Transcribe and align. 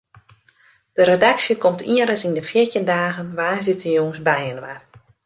De 0.95 1.03
redaksje 1.09 1.53
komt 1.61 1.85
ienris 1.91 2.25
yn 2.27 2.35
de 2.37 2.43
fjirtjin 2.49 2.87
dagen 2.93 3.27
woansdeitejûns 3.39 4.19
byinoar. 4.27 4.79